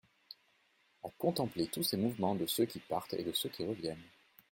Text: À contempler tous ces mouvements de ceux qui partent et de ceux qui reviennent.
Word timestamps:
À 1.03 1.09
contempler 1.15 1.67
tous 1.67 1.83
ces 1.83 1.95
mouvements 1.95 2.33
de 2.33 2.47
ceux 2.47 2.65
qui 2.65 2.79
partent 2.79 3.13
et 3.13 3.23
de 3.23 3.33
ceux 3.33 3.49
qui 3.49 3.63
reviennent. 3.63 4.01